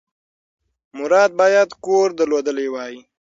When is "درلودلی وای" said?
2.17-2.93